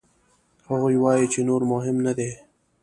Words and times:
هغوی 0.69 0.95
وايي 1.03 1.25
چې 1.33 1.39
نور 1.49 1.61
مهم 1.73 1.97
نه 2.05 2.11
دي. 2.17 2.31